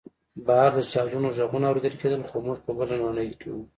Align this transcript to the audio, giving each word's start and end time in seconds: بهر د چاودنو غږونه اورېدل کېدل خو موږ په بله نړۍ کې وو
بهر 0.45 0.71
د 0.75 0.79
چاودنو 0.91 1.33
غږونه 1.37 1.65
اورېدل 1.67 1.93
کېدل 2.01 2.21
خو 2.29 2.37
موږ 2.45 2.57
په 2.65 2.71
بله 2.77 2.95
نړۍ 3.05 3.29
کې 3.39 3.49
وو 3.51 3.63